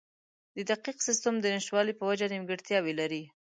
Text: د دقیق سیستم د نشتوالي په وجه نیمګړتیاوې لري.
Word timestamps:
د 0.55 0.57
دقیق 0.69 0.97
سیستم 1.07 1.33
د 1.41 1.45
نشتوالي 1.55 1.93
په 1.97 2.03
وجه 2.09 2.27
نیمګړتیاوې 2.33 2.93
لري. 2.99 3.21